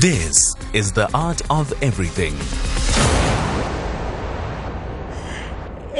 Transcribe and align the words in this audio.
This 0.00 0.54
is 0.72 0.92
the 0.92 1.10
art 1.12 1.42
of 1.50 1.72
everything. 1.82 2.36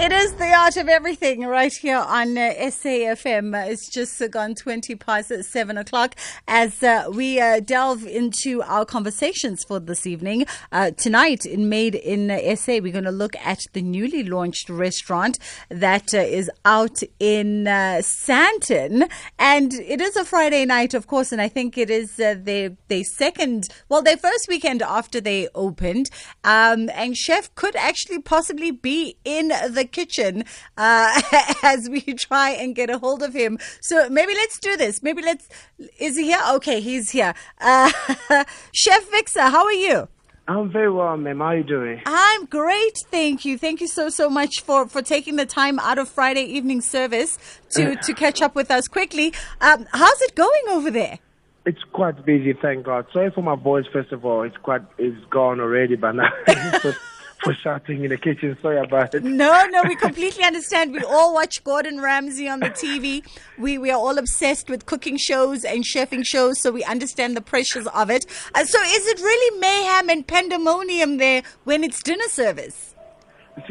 It 0.00 0.12
is 0.12 0.32
the 0.34 0.52
art 0.54 0.76
of 0.76 0.88
everything 0.88 1.40
right 1.40 1.72
here 1.72 1.98
on 1.98 2.38
uh, 2.38 2.54
SAFM. 2.56 3.68
It's 3.68 3.90
just 3.92 4.22
gone 4.30 4.54
20 4.54 4.94
past 4.94 5.32
uh, 5.32 5.42
7 5.42 5.76
o'clock 5.76 6.14
as 6.46 6.84
uh, 6.84 7.10
we 7.12 7.40
uh, 7.40 7.58
delve 7.58 8.06
into 8.06 8.62
our 8.62 8.84
conversations 8.84 9.64
for 9.64 9.80
this 9.80 10.06
evening. 10.06 10.46
Uh, 10.70 10.92
tonight 10.92 11.44
in 11.44 11.68
Made 11.68 11.96
in 11.96 12.28
SA, 12.56 12.78
we're 12.80 12.92
going 12.92 13.06
to 13.06 13.10
look 13.10 13.34
at 13.44 13.58
the 13.72 13.82
newly 13.82 14.22
launched 14.22 14.70
restaurant 14.70 15.36
that 15.68 16.14
uh, 16.14 16.18
is 16.18 16.48
out 16.64 17.00
in 17.18 17.64
Sandton. 17.64 19.10
And 19.36 19.74
it 19.74 20.00
is 20.00 20.14
a 20.14 20.24
Friday 20.24 20.64
night, 20.64 20.94
of 20.94 21.08
course, 21.08 21.32
and 21.32 21.42
I 21.42 21.48
think 21.48 21.76
it 21.76 21.90
is 21.90 22.14
their, 22.14 22.36
their 22.86 23.02
second, 23.02 23.64
well, 23.88 24.02
their 24.02 24.16
first 24.16 24.46
weekend 24.48 24.80
after 24.80 25.20
they 25.20 25.48
opened. 25.56 26.08
Um, 26.44 26.88
and 26.90 27.16
Chef 27.16 27.52
could 27.56 27.74
actually 27.74 28.20
possibly 28.20 28.70
be 28.70 29.16
in 29.24 29.48
the 29.48 29.87
kitchen 29.88 30.44
uh, 30.76 31.20
as 31.62 31.88
we 31.88 32.00
try 32.00 32.50
and 32.50 32.74
get 32.74 32.90
a 32.90 32.98
hold 32.98 33.22
of 33.22 33.34
him. 33.34 33.58
So 33.80 34.08
maybe 34.08 34.34
let's 34.34 34.58
do 34.58 34.76
this. 34.76 35.02
Maybe 35.02 35.22
let's. 35.22 35.48
Is 35.98 36.16
he 36.16 36.24
here? 36.24 36.40
Okay, 36.52 36.80
he's 36.80 37.10
here. 37.10 37.34
Uh, 37.60 37.90
Chef 38.72 39.10
Vixa, 39.10 39.50
how 39.50 39.64
are 39.64 39.72
you? 39.72 40.08
I'm 40.46 40.70
very 40.70 40.90
well, 40.90 41.14
ma'am. 41.18 41.40
How 41.40 41.46
are 41.46 41.58
you 41.58 41.62
doing? 41.62 42.00
I'm 42.06 42.46
great, 42.46 42.96
thank 43.10 43.44
you. 43.44 43.58
Thank 43.58 43.82
you 43.82 43.86
so 43.86 44.08
so 44.08 44.30
much 44.30 44.62
for 44.62 44.86
for 44.88 45.02
taking 45.02 45.36
the 45.36 45.44
time 45.44 45.78
out 45.78 45.98
of 45.98 46.08
Friday 46.08 46.42
evening 46.44 46.80
service 46.80 47.38
to 47.70 47.96
to 48.02 48.14
catch 48.14 48.40
up 48.40 48.54
with 48.54 48.70
us 48.70 48.88
quickly. 48.88 49.34
Um, 49.60 49.86
how's 49.92 50.22
it 50.22 50.34
going 50.34 50.62
over 50.70 50.90
there? 50.90 51.18
It's 51.68 51.84
quite 51.92 52.24
busy, 52.24 52.54
thank 52.54 52.86
God. 52.86 53.04
Sorry 53.12 53.30
for 53.30 53.42
my 53.42 53.54
voice, 53.54 53.84
first 53.92 54.10
of 54.10 54.24
all. 54.24 54.42
It's 54.42 54.56
quite, 54.56 54.80
it's 54.96 55.22
gone 55.26 55.60
already 55.60 55.96
by 55.96 56.12
now. 56.12 56.30
For, 57.42 57.54
shouting 57.54 58.04
in 58.04 58.10
the 58.10 58.16
kitchen. 58.16 58.56
Sorry 58.60 58.78
about 58.78 59.14
it. 59.14 59.22
No, 59.24 59.66
no, 59.66 59.82
we 59.86 59.96
completely 59.96 60.44
understand. 60.44 60.92
We 60.92 61.02
all 61.02 61.34
watch 61.34 61.62
Gordon 61.64 62.00
Ramsay 62.00 62.48
on 62.48 62.60
the 62.60 62.70
TV. 62.70 63.24
We 63.58 63.78
we 63.78 63.90
are 63.90 63.98
all 63.98 64.18
obsessed 64.18 64.68
with 64.68 64.86
cooking 64.86 65.16
shows 65.16 65.64
and 65.64 65.84
chefing 65.84 66.24
shows, 66.24 66.60
so 66.60 66.70
we 66.70 66.84
understand 66.84 67.36
the 67.36 67.40
pressures 67.40 67.86
of 67.88 68.10
it. 68.10 68.26
Uh, 68.54 68.64
so, 68.64 68.80
is 68.82 69.06
it 69.06 69.20
really 69.20 69.58
mayhem 69.58 70.08
and 70.08 70.26
pandemonium 70.26 71.16
there 71.18 71.42
when 71.64 71.84
it's 71.84 72.02
dinner 72.02 72.28
service? 72.28 72.94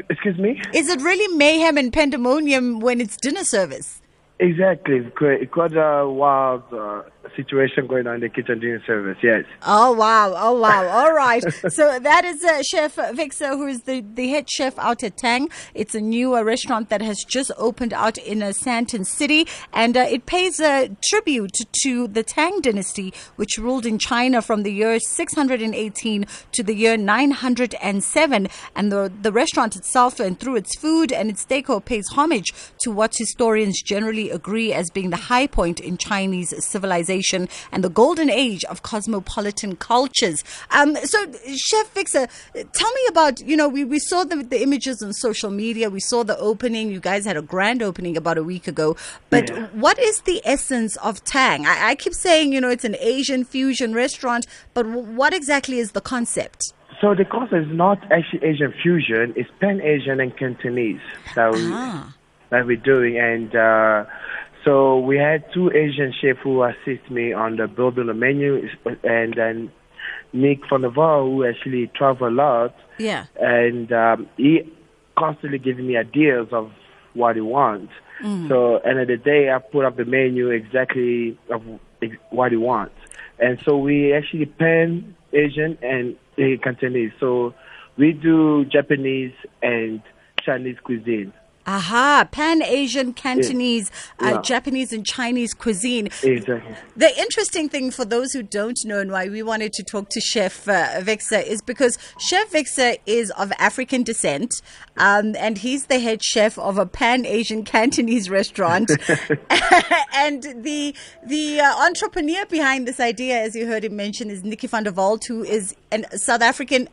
Excuse 0.10 0.38
me? 0.38 0.62
Is 0.74 0.90
it 0.90 1.02
really 1.02 1.36
mayhem 1.36 1.78
and 1.78 1.94
pandemonium 1.94 2.80
when 2.80 3.00
it's 3.00 3.16
dinner 3.18 3.44
service? 3.44 4.02
Exactly. 4.40 5.02
Quite, 5.16 5.50
quite 5.52 5.76
a 5.76 6.08
wild 6.08 6.64
uh, 6.72 7.04
situation 7.36 7.88
going 7.88 8.08
on 8.08 8.16
in 8.16 8.22
the 8.22 8.30
kitchen 8.30 8.60
during 8.60 8.82
service, 8.86 9.18
yes. 9.22 9.44
Oh 9.64 9.92
wow! 9.92 10.34
Oh 10.36 10.60
wow! 10.60 10.88
All 11.00 11.14
right. 11.14 11.44
so 11.70 12.00
that 12.00 12.26
is 12.26 12.44
uh, 12.44 12.62
Chef 12.64 12.96
Vixa, 12.96 13.50
who 13.50 13.68
is 13.68 13.82
the, 13.82 14.02
the 14.14 14.30
head 14.30 14.50
chef 14.50 14.78
out 14.80 15.04
at 15.04 15.18
Tang. 15.18 15.50
It's 15.74 15.96
a 15.96 16.02
new 16.02 16.36
uh, 16.36 16.42
restaurant 16.42 16.90
that 16.90 17.02
has 17.02 17.24
just 17.24 17.52
opened 17.58 17.94
out 17.94 18.18
in 18.18 18.42
uh, 18.42 18.48
Sandton 18.48 19.06
City, 19.06 19.48
and 19.74 19.98
uh, 19.98 20.02
it 20.02 20.26
pays 20.26 20.60
a 20.60 20.96
tribute 21.10 21.58
to 21.84 22.08
the 22.08 22.24
Tang 22.24 22.62
dynasty, 22.62 23.14
which 23.36 23.58
ruled 23.58 23.86
in 23.86 24.00
China 24.00 24.42
from 24.42 24.64
the 24.64 24.72
year 24.72 25.00
618 25.00 26.26
to 26.52 26.64
the 26.64 26.76
year 26.76 26.98
907. 26.98 28.48
And 28.76 28.92
the 28.92 29.12
the 29.22 29.32
restaurant 29.32 29.76
itself, 29.76 30.20
and 30.20 30.40
through 30.40 30.56
its 30.56 30.78
food 30.80 31.12
and 31.12 31.30
its 31.30 31.46
decor, 31.46 31.82
pays 31.82 32.08
homage 32.10 32.54
to 32.82 32.92
what 32.92 33.16
historians 33.16 33.82
generally 33.82 34.30
agree 34.30 34.74
as 34.74 34.90
being 34.90 35.10
the 35.10 35.18
high 35.18 35.48
point 35.48 35.80
in 35.80 35.98
Chinese 35.98 36.54
civilization 36.64 37.17
and 37.72 37.84
the 37.84 37.90
golden 37.90 38.30
age 38.30 38.64
of 38.66 38.84
cosmopolitan 38.84 39.76
cultures. 39.76 40.44
Um, 40.72 40.96
so, 40.98 41.26
Chef 41.56 41.94
Vixa, 41.94 42.28
tell 42.74 42.92
me 42.94 43.02
about, 43.10 43.40
you 43.42 43.56
know, 43.58 43.68
we, 43.68 43.84
we 43.84 44.00
saw 44.00 44.24
the, 44.24 44.38
the 44.44 44.62
images 44.62 45.02
on 45.02 45.14
social 45.14 45.50
media, 45.50 45.90
we 45.90 46.00
saw 46.00 46.24
the 46.24 46.38
opening. 46.38 46.90
You 46.92 47.00
guys 47.00 47.26
had 47.26 47.38
a 47.38 47.42
grand 47.42 47.82
opening 47.82 48.18
about 48.18 48.38
a 48.38 48.44
week 48.44 48.68
ago. 48.68 48.96
But 49.30 49.50
Yeah. 49.50 49.68
what 49.74 49.98
is 50.00 50.22
the 50.22 50.42
essence 50.46 50.96
of 50.98 51.24
Tang? 51.24 51.66
I, 51.66 51.90
I 51.90 51.96
keep 51.96 52.14
saying, 52.14 52.54
you 52.54 52.62
know, 52.62 52.70
it's 52.70 52.86
an 52.86 52.96
Asian 53.00 53.44
fusion 53.46 53.94
restaurant, 53.94 54.46
but 54.74 54.86
what 54.86 55.34
exactly 55.34 55.80
is 55.80 55.92
the 55.92 56.02
concept? 56.02 56.74
So 57.00 57.14
the 57.14 57.26
concept 57.26 57.68
is 57.68 57.76
not 57.76 58.00
actually 58.12 58.44
Asian 58.44 58.74
fusion, 58.82 59.34
it's 59.36 59.50
Pan-Asian 59.60 60.20
and 60.20 60.36
Cantonese 60.36 61.00
that, 61.36 61.52
we, 61.54 61.60
Ah. 61.72 62.14
that 62.50 62.66
we're 62.66 62.76
doing. 62.78 63.20
And 63.20 63.56
uh, 63.56 64.06
so 64.68 65.00
we 65.00 65.18
had 65.18 65.46
two 65.54 65.72
Asian 65.72 66.14
chefs 66.20 66.40
who 66.44 66.62
assist 66.62 67.10
me 67.10 67.32
on 67.32 67.56
the 67.56 67.68
building 67.68 68.08
the 68.08 68.14
menu, 68.14 68.68
and 69.02 69.34
then 69.34 69.72
Nick 70.34 70.60
van 70.70 70.82
der 70.82 70.90
who 70.90 71.46
actually 71.48 71.88
travel 71.96 72.28
a 72.28 72.30
lot. 72.30 72.76
Yeah. 73.00 73.28
and 73.40 73.92
um, 73.94 74.28
he 74.36 74.70
constantly 75.18 75.60
giving 75.60 75.88
me 75.88 75.96
ideas 75.96 76.48
of 76.52 76.72
what 77.14 77.36
he 77.36 77.42
wants. 77.42 77.94
So 78.48 78.78
end 78.78 79.00
of 79.00 79.08
the 79.08 79.18
day, 79.18 79.52
I 79.52 79.60
put 79.60 79.86
up 79.86 79.96
the 79.96 80.04
menu 80.04 80.50
exactly 80.50 81.38
of 81.50 81.62
what 82.32 82.52
he 82.52 82.58
wants, 82.58 82.96
and 83.40 83.62
so 83.64 83.78
we 83.78 84.12
actually 84.12 84.48
pan 84.48 85.16
Asian 85.32 85.78
and 85.82 86.18
Cantonese. 86.62 87.12
So 87.20 87.54
we 87.96 88.12
do 88.12 88.66
Japanese 88.66 89.34
and 89.62 90.02
Chinese 90.44 90.78
cuisine. 90.84 91.32
Aha, 91.68 92.28
Pan 92.32 92.64
Asian, 92.64 93.12
Cantonese, 93.14 93.92
uh, 94.22 94.26
Yeah. 94.28 94.42
Japanese, 94.42 94.94
and 94.94 95.06
Chinese 95.06 95.54
cuisine. 95.54 96.08
Exactly. 96.24 96.76
The 96.96 97.20
interesting 97.20 97.68
thing 97.68 97.92
for 97.92 98.06
those 98.06 98.32
who 98.32 98.42
don't 98.42 98.78
know 98.86 99.00
and 99.00 99.12
why 99.12 99.28
we 99.28 99.44
wanted 99.44 99.74
to 99.74 99.84
talk 99.84 100.08
to 100.12 100.22
Chef 100.22 100.68
uh, 100.70 101.02
Vixa 101.02 101.46
is 101.46 101.62
because 101.62 101.98
Chef 102.20 102.50
Vixa 102.52 102.98
is 103.06 103.32
of 103.32 103.52
African 103.60 104.04
descent 104.04 104.62
um, 104.98 105.36
and 105.36 105.58
he's 105.58 105.86
the 105.86 106.00
head 106.00 106.24
chef 106.24 106.58
of 106.58 106.78
a 106.78 106.86
pan 106.86 107.26
Asian 107.26 107.64
Cantonese 107.74 108.30
restaurant. 108.30 108.90
and 110.14 110.44
the 110.64 110.96
the 111.26 111.60
uh, 111.60 111.86
entrepreneur 111.86 112.46
behind 112.46 112.88
this 112.88 113.00
idea, 113.00 113.40
as 113.40 113.56
you 113.56 113.68
heard 113.68 113.84
him 113.84 113.96
mention, 113.96 114.30
is 114.30 114.44
Nicky 114.44 114.68
van 114.68 114.84
der 114.84 114.92
Walt, 114.92 115.26
who 115.26 115.44
is 115.44 115.76
a 115.92 116.18
South 116.18 116.42
African 116.42 116.88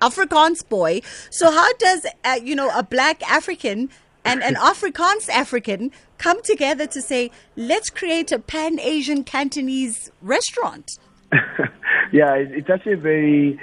Afrikaans 0.00 0.68
boy. 0.68 1.00
So 1.30 1.50
how 1.50 1.72
does 1.74 2.06
uh, 2.24 2.38
you 2.42 2.54
know 2.54 2.70
a 2.76 2.82
black 2.82 3.22
African 3.30 3.90
and 4.24 4.42
an 4.42 4.54
Afrikaans 4.72 5.28
African 5.28 5.92
come 6.18 6.42
together 6.42 6.86
to 6.86 7.02
say 7.02 7.30
let's 7.56 7.90
create 7.90 8.32
a 8.32 8.38
Pan 8.38 8.78
Asian 8.80 9.24
Cantonese 9.24 10.10
restaurant? 10.22 10.98
yeah, 12.12 12.34
it's 12.34 12.70
actually 12.70 12.92
a 12.92 12.96
very 12.96 13.60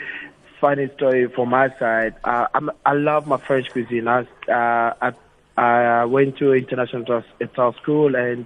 funny 0.60 0.90
story 0.96 1.28
from 1.28 1.50
my 1.50 1.70
side. 1.80 2.16
Uh, 2.24 2.48
I'm, 2.54 2.70
I 2.86 2.94
love 2.94 3.28
my 3.28 3.38
French 3.38 3.72
cuisine. 3.72 4.08
I, 4.08 4.22
uh, 4.48 4.94
I, 5.02 5.14
I 5.58 6.06
went 6.06 6.38
to 6.38 6.54
international 6.54 7.24
international 7.40 7.74
school, 7.82 8.16
and 8.16 8.46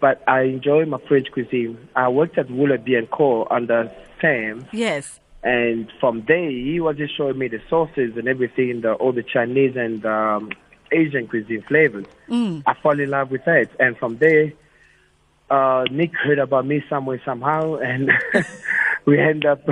but 0.00 0.22
I 0.26 0.42
enjoy 0.42 0.86
my 0.86 0.98
French 1.06 1.30
cuisine. 1.32 1.88
I 1.94 2.08
worked 2.08 2.38
at 2.38 2.50
Willoughby 2.50 2.96
and 2.96 3.10
Co. 3.10 3.46
under 3.50 3.90
Sam, 4.20 4.66
Yes. 4.72 5.20
And 5.44 5.90
from 6.00 6.24
there 6.26 6.50
he 6.50 6.80
was 6.80 6.96
just 6.96 7.16
showing 7.16 7.38
me 7.38 7.48
the 7.48 7.60
sauces 7.70 8.16
and 8.16 8.26
everything, 8.26 8.80
the 8.80 8.94
all 8.94 9.12
the 9.12 9.22
Chinese 9.22 9.76
and 9.76 10.04
um, 10.04 10.50
Asian 10.90 11.28
cuisine 11.28 11.62
flavors. 11.62 12.06
I 12.66 12.74
fall 12.74 12.98
in 12.98 13.10
love 13.10 13.30
with 13.30 13.44
that, 13.44 13.68
and 13.78 13.96
from 13.96 14.18
there 14.18 14.52
uh, 15.50 15.84
Nick 15.90 16.14
heard 16.14 16.38
about 16.38 16.66
me 16.66 16.82
somewhere 16.88 17.20
somehow, 17.24 17.76
and 17.82 18.10
we 19.04 19.18
end 19.18 19.44
up 19.44 19.62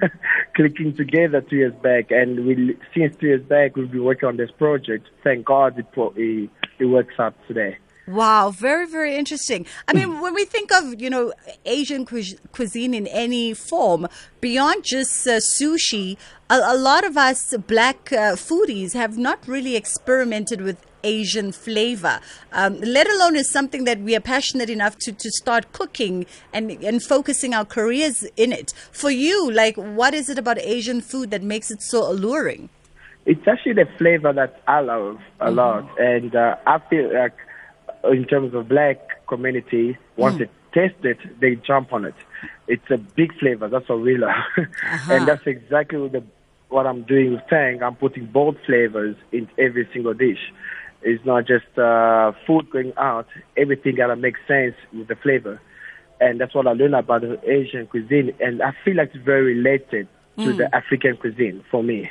clicking 0.54 0.94
together 0.94 1.40
two 1.40 1.56
years 1.56 1.74
back. 1.82 2.10
And 2.10 2.46
we, 2.46 2.76
since 2.94 3.16
two 3.16 3.28
years 3.28 3.42
back, 3.42 3.76
we've 3.76 3.90
been 3.90 4.04
working 4.04 4.28
on 4.28 4.36
this 4.36 4.50
project. 4.50 5.06
Thank 5.22 5.44
God 5.44 5.78
it 5.78 5.86
it, 6.16 6.50
it 6.78 6.86
works 6.86 7.14
out 7.18 7.34
today. 7.46 7.78
Wow, 8.08 8.50
very, 8.50 8.86
very 8.86 9.16
interesting. 9.16 9.66
I 9.86 9.92
mean, 9.92 10.22
when 10.22 10.32
we 10.32 10.46
think 10.46 10.72
of, 10.72 10.98
you 10.98 11.10
know, 11.10 11.34
Asian 11.66 12.06
cuis- 12.06 12.38
cuisine 12.52 12.94
in 12.94 13.06
any 13.06 13.52
form, 13.52 14.08
beyond 14.40 14.84
just 14.84 15.26
uh, 15.26 15.32
sushi, 15.32 16.16
a, 16.48 16.58
a 16.68 16.74
lot 16.74 17.04
of 17.04 17.18
us 17.18 17.54
black 17.66 18.10
uh, 18.10 18.32
foodies 18.32 18.94
have 18.94 19.18
not 19.18 19.46
really 19.46 19.76
experimented 19.76 20.62
with 20.62 20.78
Asian 21.04 21.52
flavor, 21.52 22.20
um, 22.50 22.80
let 22.80 23.06
alone 23.10 23.36
is 23.36 23.50
something 23.50 23.84
that 23.84 24.00
we 24.00 24.16
are 24.16 24.20
passionate 24.20 24.70
enough 24.70 24.96
to, 25.00 25.12
to 25.12 25.30
start 25.30 25.70
cooking 25.74 26.24
and, 26.50 26.70
and 26.82 27.02
focusing 27.02 27.52
our 27.52 27.66
careers 27.66 28.24
in 28.38 28.52
it. 28.52 28.72
For 28.90 29.10
you, 29.10 29.50
like, 29.50 29.76
what 29.76 30.14
is 30.14 30.30
it 30.30 30.38
about 30.38 30.58
Asian 30.60 31.02
food 31.02 31.30
that 31.30 31.42
makes 31.42 31.70
it 31.70 31.82
so 31.82 32.10
alluring? 32.10 32.70
It's 33.26 33.46
actually 33.46 33.74
the 33.74 33.88
flavor 33.98 34.32
that 34.32 34.62
I 34.66 34.80
love 34.80 35.18
a 35.40 35.50
lot, 35.50 35.86
and 36.00 36.34
uh, 36.34 36.56
I 36.66 36.78
feel 36.88 37.12
like 37.12 37.34
Uh, 38.04 38.10
in 38.10 38.24
terms 38.24 38.54
of 38.54 38.68
black 38.68 39.26
community, 39.26 39.96
once 40.16 40.36
hmm. 40.36 40.44
they 40.44 40.88
taste 40.88 41.04
it, 41.04 41.18
they 41.40 41.56
jump 41.56 41.92
on 41.92 42.04
it. 42.04 42.14
It's 42.66 42.90
a 42.90 42.98
big 42.98 43.36
flavor. 43.38 43.68
That's 43.68 43.88
what 43.88 44.00
we 44.00 44.16
love, 44.16 44.34
and 45.10 45.26
that's 45.26 45.46
exactly 45.46 45.98
what, 45.98 46.12
the, 46.12 46.22
what 46.68 46.86
I'm 46.86 47.02
doing 47.02 47.32
with 47.32 47.46
Tang. 47.48 47.82
I'm 47.82 47.96
putting 47.96 48.26
bold 48.26 48.56
flavors 48.66 49.16
in 49.32 49.48
every 49.58 49.88
single 49.92 50.14
dish. 50.14 50.52
It's 51.02 51.24
not 51.24 51.46
just 51.46 51.78
uh, 51.78 52.32
food 52.46 52.70
going 52.70 52.92
out. 52.96 53.26
Everything 53.56 53.96
gotta 53.96 54.16
make 54.16 54.36
sense 54.46 54.74
with 54.92 55.08
the 55.08 55.16
flavor. 55.16 55.60
and 56.20 56.40
that's 56.40 56.54
what 56.54 56.66
I 56.66 56.72
learned 56.72 56.94
about 56.94 57.22
the 57.22 57.38
Asian 57.48 57.86
cuisine, 57.86 58.34
and 58.40 58.62
I 58.62 58.72
feel 58.84 58.96
like 58.96 59.10
it's 59.14 59.24
very 59.24 59.54
related 59.54 60.08
to 60.38 60.52
the 60.52 60.68
hmm. 60.68 60.74
African 60.74 61.16
cuisine 61.16 61.64
for 61.70 61.82
me. 61.82 62.10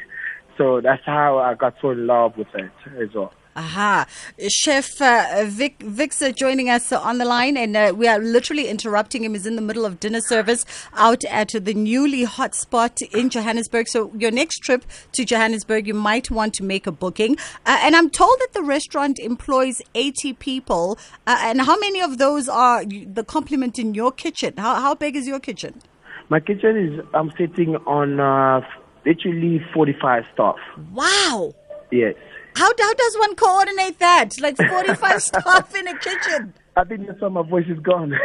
So 0.58 0.82
that's 0.82 1.06
how 1.06 1.38
I 1.38 1.54
got 1.54 1.76
so 1.82 1.92
in 1.92 2.08
love 2.08 2.38
with 2.38 2.54
it 2.56 2.72
as 3.00 3.14
well. 3.14 3.32
Aha. 3.58 4.06
Chef 4.50 5.02
uh, 5.02 5.44
Vic, 5.48 5.82
Vic's 5.82 6.22
uh, 6.22 6.32
joining 6.32 6.70
us 6.70 6.92
on 6.92 7.18
the 7.18 7.26
line, 7.26 7.58
and 7.58 7.76
uh, 7.76 7.92
we 7.96 8.08
are 8.08 8.20
literally 8.20 8.68
interrupting 8.68 9.24
him. 9.24 9.34
He's 9.34 9.48
in 9.48 9.56
the 9.56 9.64
middle 9.64 9.84
of 9.84 10.00
dinner 10.00 10.22
service 10.22 10.64
out 10.94 11.26
at 11.26 11.50
the 11.50 11.74
newly 11.74 12.24
hot 12.24 12.54
spot 12.54 13.02
in 13.02 13.32
Johannesburg. 13.32 13.88
So, 13.88 14.12
your 14.16 14.30
next 14.30 14.60
trip 14.60 14.86
to 15.14 15.26
Johannesburg, 15.26 15.88
you 15.88 15.96
might 15.96 16.30
want 16.30 16.54
to 16.56 16.64
make 16.64 16.86
a 16.86 16.92
booking. 16.92 17.36
Uh, 17.66 17.80
and 17.82 17.96
I'm 17.96 18.12
told 18.12 18.38
that 18.42 18.54
the 18.54 18.62
restaurant 18.62 19.18
employs 19.18 19.82
80 19.96 20.34
people. 20.34 21.00
Uh, 21.26 21.40
and 21.42 21.62
how 21.62 21.80
many 21.80 22.00
of 22.00 22.20
those 22.20 22.48
are 22.48 22.86
the 22.86 23.24
complement 23.24 23.80
in 23.80 23.96
your 23.96 24.12
kitchen? 24.12 24.54
How, 24.58 24.76
how 24.76 24.94
big 24.94 25.16
is 25.16 25.26
your 25.26 25.40
kitchen? 25.40 25.82
My 26.30 26.40
kitchen 26.40 26.78
is, 26.78 27.06
I'm 27.16 27.32
sitting 27.40 27.76
on 27.88 28.20
uh, 28.20 28.62
literally 29.04 29.66
45 29.74 30.26
staff. 30.32 30.58
Wow. 30.94 31.54
Yes. 31.90 32.14
How, 32.58 32.72
how 32.80 32.94
does 32.96 33.18
one 33.20 33.36
coordinate 33.36 34.00
that? 34.00 34.42
Like 34.42 34.58
45 34.58 35.22
staff 35.30 35.76
in 35.76 35.88
a 35.88 35.96
kitchen. 36.00 36.56
I 36.76 36.84
think 36.86 37.06
that's 37.06 37.22
why 37.22 37.30
my 37.30 37.44
voice 37.44 37.68
is 37.68 37.80
gone. 37.80 38.12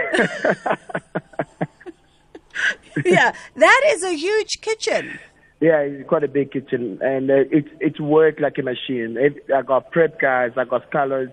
yeah, 3.05 3.35
that 3.57 3.83
is 3.89 4.03
a 4.03 4.15
huge 4.17 4.63
kitchen. 4.63 5.19
Yeah, 5.61 5.81
it's 5.81 6.09
quite 6.09 6.25
a 6.25 6.29
big 6.29 6.51
kitchen, 6.51 6.99
and 7.03 7.31
uh, 7.31 7.45
it's 7.51 7.69
it's 7.79 8.01
work 8.01 8.41
like 8.41 8.57
a 8.59 8.63
machine. 8.63 9.17
It, 9.19 9.45
I 9.55 9.63
got 9.63 9.91
prep 9.93 10.19
guys, 10.19 10.53
I 10.57 10.65
got 10.65 10.89
scholars, 10.89 11.31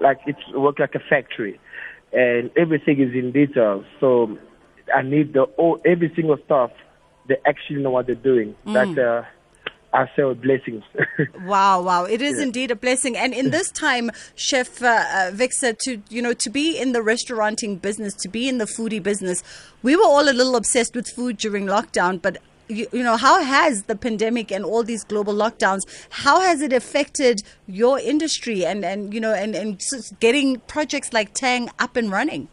like 0.00 0.20
it's 0.26 0.38
work 0.54 0.78
like 0.78 0.94
a 0.94 1.00
factory, 1.00 1.58
and 2.12 2.50
everything 2.56 3.00
is 3.00 3.14
in 3.14 3.32
detail. 3.32 3.82
So 3.98 4.38
I 4.94 5.02
need 5.02 5.32
the 5.32 5.42
all 5.58 5.80
every 5.84 6.12
single 6.14 6.36
staff. 6.44 6.70
They 7.28 7.36
actually 7.46 7.82
know 7.82 7.90
what 7.90 8.06
they're 8.06 8.14
doing. 8.14 8.54
That's 8.66 8.98
uh, 8.98 9.24
I 9.92 10.06
say 10.16 10.32
blessings. 10.34 10.82
Wow, 11.44 11.82
wow! 11.82 12.04
It 12.04 12.22
is 12.22 12.38
indeed 12.40 12.70
a 12.70 12.76
blessing, 12.76 13.16
and 13.16 13.34
in 13.34 13.50
this 13.50 13.70
time, 13.70 14.10
Chef 14.34 14.82
uh, 14.82 14.86
uh, 14.86 15.30
Vixa, 15.32 15.76
to 15.84 16.02
you 16.08 16.22
know, 16.22 16.32
to 16.32 16.50
be 16.50 16.78
in 16.78 16.92
the 16.92 17.02
restauranting 17.02 17.76
business, 17.76 18.14
to 18.22 18.28
be 18.28 18.48
in 18.48 18.58
the 18.58 18.64
foodie 18.64 19.02
business, 19.02 19.42
we 19.82 19.96
were 19.96 20.04
all 20.04 20.28
a 20.28 20.32
little 20.32 20.56
obsessed 20.56 20.94
with 20.94 21.08
food 21.08 21.36
during 21.36 21.66
lockdown. 21.66 22.22
But 22.22 22.38
you, 22.68 22.86
you 22.92 23.02
know, 23.02 23.16
how 23.16 23.42
has 23.42 23.84
the 23.84 23.96
pandemic 23.96 24.50
and 24.50 24.64
all 24.64 24.82
these 24.82 25.04
global 25.04 25.34
lockdowns, 25.34 25.80
how 26.10 26.40
has 26.40 26.62
it 26.62 26.72
affected 26.72 27.42
your 27.66 27.98
industry 27.98 28.64
and 28.64 28.84
and 28.84 29.12
you 29.12 29.20
know, 29.20 29.34
and 29.34 29.54
and 29.54 29.80
getting 30.20 30.60
projects 30.60 31.12
like 31.12 31.34
Tang 31.34 31.68
up 31.78 31.96
and 31.96 32.10
running? 32.10 32.48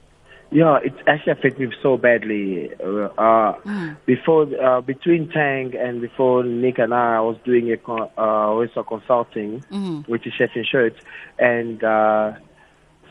Yeah, 0.52 0.80
it's 0.84 0.98
actually 1.06 1.34
affected 1.34 1.70
me 1.70 1.76
so 1.84 1.98
badly. 1.98 2.72
Uh, 2.84 3.10
uh, 3.22 3.60
Before, 4.08 4.48
uh, 4.60 4.82
between 4.82 5.30
Tang 5.30 5.74
and 5.76 6.02
before 6.02 6.44
Nick 6.44 6.80
and 6.80 6.94
I, 6.94 7.18
I 7.18 7.20
was 7.20 7.38
doing 7.46 7.72
a 7.72 7.78
con- 7.78 8.10
uh, 8.18 8.22
also 8.50 8.84
consulting, 8.84 9.64
with 10.08 10.24
the 10.24 10.32
Chef 10.32 10.50
in 10.56 10.66
Shirt, 10.66 10.94
and 11.38 11.84
uh, 11.84 12.32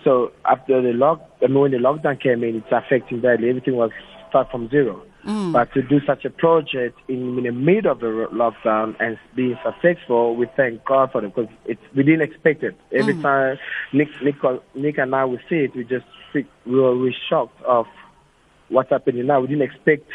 so 0.02 0.32
after 0.44 0.82
the 0.82 0.92
lock, 0.92 1.20
I 1.42 1.46
mean, 1.46 1.60
when 1.60 1.70
the 1.70 1.78
lockdown 1.78 2.20
came 2.20 2.42
in, 2.42 2.56
it's 2.56 2.66
affecting 2.72 3.20
badly. 3.20 3.50
Everything 3.50 3.76
was 3.76 3.90
start 4.28 4.50
from 4.50 4.68
zero. 4.70 5.02
Mm. 5.28 5.52
But 5.52 5.74
to 5.74 5.82
do 5.82 6.00
such 6.06 6.24
a 6.24 6.30
project 6.30 6.98
in, 7.06 7.36
in 7.36 7.44
the 7.44 7.52
middle 7.52 7.92
of 7.92 8.00
the 8.00 8.06
lockdown 8.32 8.96
and 8.98 9.18
being 9.36 9.58
successful, 9.62 10.34
we 10.34 10.46
thank 10.56 10.82
God 10.86 11.12
for 11.12 11.22
it 11.22 11.34
because 11.34 11.52
it's 11.66 11.82
we 11.94 12.02
didn't 12.02 12.22
expect 12.22 12.62
it. 12.62 12.74
Every 12.92 13.12
mm. 13.12 13.20
time 13.22 13.58
Nick, 13.92 14.08
Nick, 14.22 14.36
Nick 14.74 14.96
and 14.96 15.14
I 15.14 15.26
would 15.26 15.40
see 15.50 15.56
it, 15.56 15.76
we 15.76 15.84
just 15.84 16.06
we 16.32 16.46
were 16.66 16.96
we 16.96 17.14
shocked 17.28 17.60
of 17.62 17.86
what's 18.70 18.88
happening 18.88 19.26
now. 19.26 19.40
We 19.40 19.48
didn't 19.48 19.70
expect 19.70 20.08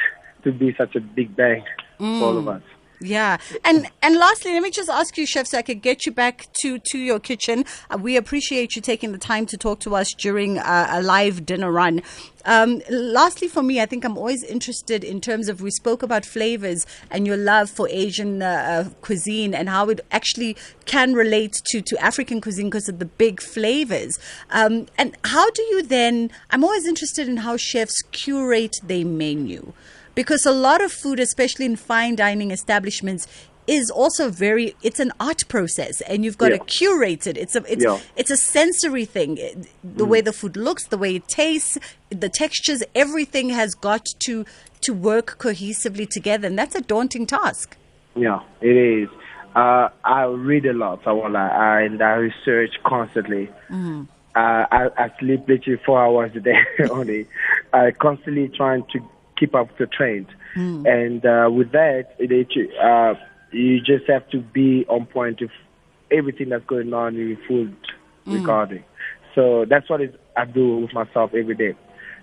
to 0.46 0.52
be 0.52 0.74
such 0.76 0.96
a 0.96 1.00
big 1.00 1.36
bang 1.36 1.64
for 2.00 2.06
all 2.06 2.38
of 2.40 2.46
mm. 2.46 2.56
us. 2.56 2.64
Yeah, 3.04 3.38
and 3.66 3.88
and 4.02 4.16
lastly, 4.16 4.54
let 4.54 4.64
me 4.64 4.72
just 4.72 4.90
ask 4.90 5.18
you, 5.18 5.26
chef, 5.26 5.48
so 5.48 5.58
I 5.58 5.62
could 5.62 5.82
get 5.82 6.06
you 6.06 6.14
back 6.14 6.48
to 6.62 6.80
to 6.80 6.98
your 6.98 7.20
kitchen. 7.20 7.66
Uh, 7.90 7.98
we 7.98 8.16
appreciate 8.16 8.78
you 8.78 8.82
taking 8.82 9.12
the 9.12 9.18
time 9.18 9.46
to 9.48 9.58
talk 9.58 9.82
to 9.82 9.94
us 9.94 10.14
during 10.14 10.58
uh, 10.58 10.88
a 10.90 11.02
live 11.02 11.46
dinner 11.46 11.70
run. 11.70 12.02
Um, 12.46 12.82
lastly, 12.90 13.50
for 13.50 13.62
me, 13.62 13.82
I 13.82 13.86
think 13.86 14.06
I'm 14.06 14.18
always 14.18 14.42
interested 14.44 15.04
in 15.04 15.20
terms 15.20 15.50
of 15.50 15.62
we 15.62 15.70
spoke 15.70 16.02
about 16.02 16.26
flavors 16.26 16.86
and 17.12 17.28
your 17.28 17.36
love 17.36 17.70
for 17.70 17.90
Asian 17.90 18.42
uh, 18.42 18.86
uh, 18.86 18.90
cuisine 19.02 19.54
and 19.54 19.68
how 19.68 19.90
it 19.90 20.00
actually 20.12 20.56
can 20.86 21.14
relate 21.14 21.62
to 21.72 21.82
to 21.82 21.98
African 22.02 22.40
cuisine 22.40 22.68
because 22.68 22.88
of 22.88 23.00
the 23.00 23.06
big 23.06 23.42
flavors. 23.42 24.18
Um, 24.50 24.88
and 24.98 25.18
how 25.26 25.50
do 25.52 25.62
you 25.64 25.84
then? 25.84 26.32
I'm 26.52 26.64
always 26.64 26.88
interested 26.88 27.28
in 27.28 27.38
how 27.38 27.58
chefs 27.58 28.02
curate 28.14 28.78
their 28.82 29.06
menu 29.06 29.74
because 30.16 30.46
a 30.46 30.52
lot 30.52 30.84
of 30.84 30.92
food, 30.92 31.20
especially 31.20 31.66
in 31.66 31.76
fine 31.76 32.16
dining 32.16 32.52
establishments, 32.52 33.28
is 33.66 33.90
also 33.90 34.30
very 34.30 34.76
it's 34.84 35.00
an 35.00 35.12
art 35.22 35.48
process 35.48 36.02
and 36.02 36.26
you've 36.26 36.38
got 36.38 36.52
Yeah. 36.52 36.58
to 36.58 36.66
curate 36.66 37.26
it 37.26 37.38
it's 37.38 37.56
a 37.56 37.64
it's 37.72 37.82
Yeah. 37.86 37.98
it's 38.18 38.30
a 38.30 38.36
sensory 38.36 39.06
thing 39.06 39.40
the 39.82 40.04
way 40.04 40.20
the 40.20 40.34
food 40.34 40.58
looks 40.58 40.88
the 40.88 40.98
way 40.98 41.16
it 41.16 41.30
tastes 41.30 41.78
the 42.10 42.28
textures 42.28 42.84
everything 42.94 43.52
has 43.52 43.74
got 43.74 44.06
to 44.26 44.46
to 44.82 44.94
work 44.94 45.38
cohesively 45.40 46.06
together 46.10 46.46
and 46.46 46.60
that's 46.60 46.76
a 46.76 46.82
daunting 46.82 47.26
task 47.26 47.78
Yeah, 48.18 48.42
it 48.60 48.76
is. 48.76 49.08
Uh, 49.56 49.88
I 50.04 50.24
read 50.26 50.66
a 50.66 50.74
lot, 50.74 51.00
I 51.08 51.12
uh, 51.12 51.86
and 51.86 52.02
I 52.02 52.16
research 52.16 52.74
constantly. 52.84 53.50
Uh, 53.72 54.06
I, 54.36 54.90
I 54.98 55.12
sleep 55.20 55.48
literally 55.48 55.80
four 55.86 56.04
hours 56.04 56.36
a 56.36 56.40
day 56.42 56.60
only. 56.90 57.28
I 57.72 57.92
constantly 57.92 58.50
trying 58.50 58.84
to 58.94 59.00
keep 59.40 59.56
up 59.56 59.70
the 59.78 59.86
trend, 59.88 60.28
and 60.86 61.26
uh, 61.26 61.50
with 61.52 61.72
that, 61.72 62.16
it, 62.20 62.48
uh, 62.82 63.14
you 63.52 63.80
just 63.80 64.10
have 64.10 64.30
to 64.30 64.40
be 64.40 64.86
on 64.88 65.06
point 65.06 65.42
with 65.42 65.52
everything 66.12 66.50
that's 66.50 66.66
going 66.66 66.94
on 66.94 67.16
in 67.16 67.38
food 67.48 67.76
regarding. 68.26 68.84
So 69.36 69.66
that's 69.70 69.90
what 69.90 70.02
it, 70.02 70.20
I 70.38 70.46
do 70.46 70.78
with 70.78 70.94
myself 70.94 71.34
every 71.34 71.56
day. 71.56 71.76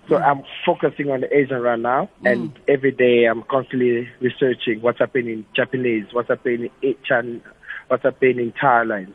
So 0.08 0.16
I'm 0.16 0.42
focusing 0.66 1.10
on 1.10 1.20
the 1.20 1.36
Asian 1.36 1.60
right 1.60 1.78
now, 1.78 2.08
and 2.24 2.58
every 2.66 2.90
day 2.90 3.26
I'm 3.26 3.42
constantly 3.44 4.08
researching 4.20 4.80
what's 4.80 4.98
happening 4.98 5.28
in 5.28 5.46
Japanese, 5.54 6.06
what's 6.12 6.28
happening 6.28 6.70
in 6.82 6.94
Chan, 7.04 7.42
what's 7.90 8.04
happening 8.04 8.38
in 8.38 8.52
Thailand. 8.52 9.12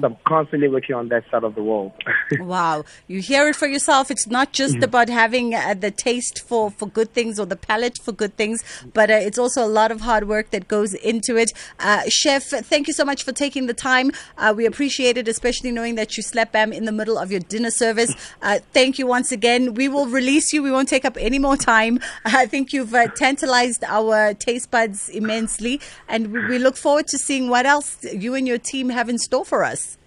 So 0.00 0.08
I'm 0.08 0.16
constantly 0.26 0.68
working 0.68 0.96
on 0.96 1.08
that 1.10 1.24
side 1.30 1.44
of 1.44 1.54
the 1.54 1.62
world. 1.62 1.92
Wow. 2.40 2.84
You 3.06 3.20
hear 3.20 3.48
it 3.48 3.56
for 3.56 3.66
yourself. 3.66 4.10
It's 4.10 4.26
not 4.26 4.52
just 4.52 4.82
about 4.82 5.08
having 5.08 5.54
uh, 5.54 5.74
the 5.74 5.90
taste 5.90 6.42
for, 6.46 6.70
for 6.70 6.86
good 6.86 7.12
things 7.12 7.38
or 7.40 7.46
the 7.46 7.56
palate 7.56 7.98
for 7.98 8.12
good 8.12 8.36
things, 8.36 8.62
but 8.92 9.10
uh, 9.10 9.14
it's 9.14 9.38
also 9.38 9.64
a 9.64 9.68
lot 9.68 9.90
of 9.90 10.00
hard 10.00 10.28
work 10.28 10.50
that 10.50 10.68
goes 10.68 10.94
into 10.94 11.36
it. 11.36 11.52
Uh, 11.78 12.02
Chef, 12.08 12.44
thank 12.44 12.88
you 12.88 12.92
so 12.92 13.04
much 13.04 13.24
for 13.24 13.32
taking 13.32 13.66
the 13.66 13.74
time. 13.74 14.10
Uh, 14.38 14.52
we 14.56 14.66
appreciate 14.66 15.16
it, 15.16 15.28
especially 15.28 15.70
knowing 15.70 15.94
that 15.94 16.16
you 16.16 16.22
slept 16.22 16.52
bam 16.52 16.72
in 16.72 16.84
the 16.84 16.92
middle 16.92 17.18
of 17.18 17.30
your 17.30 17.40
dinner 17.40 17.70
service. 17.70 18.14
Uh, 18.42 18.58
thank 18.72 18.98
you 18.98 19.06
once 19.06 19.32
again. 19.32 19.74
We 19.74 19.88
will 19.88 20.06
release 20.06 20.52
you. 20.52 20.62
We 20.62 20.70
won't 20.70 20.88
take 20.88 21.04
up 21.04 21.16
any 21.18 21.38
more 21.38 21.56
time. 21.56 22.00
I 22.24 22.46
think 22.46 22.72
you've 22.72 22.94
uh, 22.94 23.08
tantalized 23.08 23.84
our 23.84 24.34
taste 24.34 24.70
buds 24.70 25.08
immensely, 25.08 25.80
and 26.08 26.32
we, 26.32 26.46
we 26.46 26.58
look 26.58 26.76
forward 26.76 27.06
to 27.08 27.18
seeing 27.18 27.48
what 27.48 27.66
else 27.66 27.98
you 28.22 28.34
and 28.34 28.46
your 28.46 28.58
team 28.58 28.88
have 28.88 29.08
in 29.08 29.18
store 29.18 29.44
for 29.44 29.64
us. 29.64 29.98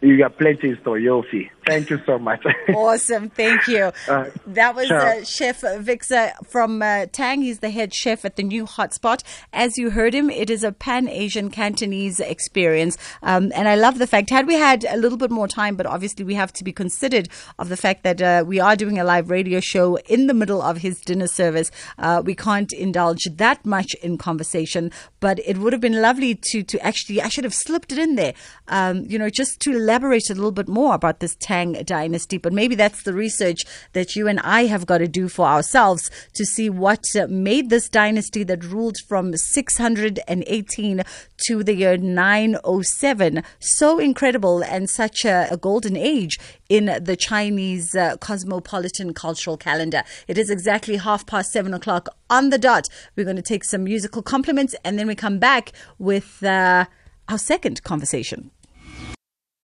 you 0.00 0.16
got 0.18 0.38
plenty 0.38 0.70
in 0.70 0.80
store, 0.80 0.98
you'll 0.98 1.24
see. 1.30 1.50
Thank 1.66 1.90
you 1.90 2.00
so 2.06 2.18
much. 2.18 2.44
Awesome. 2.74 3.30
Thank 3.30 3.66
you. 3.68 3.90
Uh, 4.08 4.26
that 4.48 4.74
was 4.74 4.90
uh, 4.90 5.24
Chef 5.24 5.62
Vixa 5.62 6.32
from 6.44 6.82
uh, 6.82 7.06
Tang. 7.10 7.42
He's 7.42 7.60
the 7.60 7.70
head 7.70 7.94
chef 7.94 8.24
at 8.24 8.36
the 8.36 8.42
new 8.42 8.64
hotspot. 8.64 9.22
As 9.52 9.78
you 9.78 9.90
heard 9.90 10.14
him, 10.14 10.30
it 10.30 10.50
is 10.50 10.62
a 10.62 10.72
pan 10.72 11.08
Asian 11.08 11.50
Cantonese 11.50 12.20
experience. 12.20 12.98
Um, 13.22 13.50
and 13.54 13.68
I 13.68 13.74
love 13.76 13.98
the 13.98 14.06
fact, 14.06 14.30
had 14.30 14.46
we 14.46 14.54
had 14.54 14.84
a 14.84 14.96
little 14.96 15.18
bit 15.18 15.30
more 15.30 15.48
time, 15.48 15.74
but 15.74 15.86
obviously 15.86 16.24
we 16.24 16.34
have 16.34 16.52
to 16.54 16.64
be 16.64 16.72
considered 16.72 17.28
of 17.58 17.68
the 17.68 17.76
fact 17.76 18.02
that 18.02 18.20
uh, 18.20 18.44
we 18.46 18.60
are 18.60 18.76
doing 18.76 18.98
a 18.98 19.04
live 19.04 19.30
radio 19.30 19.60
show 19.60 19.96
in 20.08 20.26
the 20.26 20.34
middle 20.34 20.62
of 20.62 20.78
his 20.78 21.00
dinner 21.00 21.26
service. 21.26 21.70
Uh, 21.98 22.22
we 22.24 22.34
can't 22.34 22.72
indulge 22.72 23.24
that 23.24 23.64
much 23.64 23.94
in 24.02 24.18
conversation, 24.18 24.90
but 25.20 25.38
it 25.46 25.58
would 25.58 25.72
have 25.72 25.82
been 25.82 26.02
lovely 26.02 26.34
to, 26.50 26.62
to 26.62 26.78
actually, 26.80 27.22
I 27.22 27.28
should 27.28 27.44
have 27.44 27.54
slipped 27.54 27.90
it 27.92 27.98
in 27.98 28.16
there, 28.16 28.34
um, 28.68 29.04
you 29.06 29.18
know, 29.18 29.30
just 29.30 29.60
to 29.60 29.72
elaborate 29.72 30.30
a 30.30 30.34
little 30.34 30.52
bit 30.52 30.68
more 30.68 30.94
about 30.94 31.20
this 31.20 31.36
Tang 31.40 31.55
dynasty. 31.64 32.38
But 32.38 32.52
maybe 32.52 32.74
that's 32.74 33.02
the 33.02 33.12
research 33.12 33.64
that 33.92 34.16
you 34.16 34.28
and 34.28 34.40
I 34.40 34.66
have 34.66 34.86
got 34.86 34.98
to 34.98 35.08
do 35.08 35.28
for 35.28 35.46
ourselves 35.46 36.10
to 36.34 36.44
see 36.44 36.70
what 36.70 37.04
made 37.28 37.70
this 37.70 37.88
dynasty 37.88 38.44
that 38.44 38.64
ruled 38.64 38.96
from 39.08 39.36
618 39.36 41.02
to 41.48 41.62
the 41.62 41.74
year 41.74 41.96
907 41.96 43.42
so 43.58 43.98
incredible 43.98 44.62
and 44.62 44.88
such 44.88 45.24
a, 45.24 45.48
a 45.50 45.56
golden 45.56 45.96
age 45.96 46.38
in 46.68 46.86
the 47.02 47.16
Chinese 47.16 47.94
uh, 47.94 48.16
cosmopolitan 48.18 49.14
cultural 49.14 49.56
calendar. 49.56 50.02
It 50.28 50.38
is 50.38 50.50
exactly 50.50 50.96
half 50.96 51.26
past 51.26 51.52
seven 51.52 51.74
o'clock 51.74 52.08
on 52.30 52.50
the 52.50 52.58
dot. 52.58 52.88
We're 53.14 53.24
going 53.24 53.36
to 53.36 53.42
take 53.42 53.64
some 53.64 53.84
musical 53.84 54.22
compliments 54.22 54.74
and 54.84 54.98
then 54.98 55.06
we 55.06 55.14
come 55.14 55.38
back 55.38 55.72
with 55.98 56.42
uh, 56.42 56.86
our 57.28 57.38
second 57.38 57.82
conversation. 57.82 58.50